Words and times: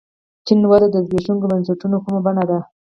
چین 0.45 0.59
وده 0.69 0.87
د 0.91 0.95
زبېښونکو 1.05 1.49
بنسټونو 1.51 1.97
کومه 2.03 2.19
بڼه 2.25 2.43
ده. 2.49 2.59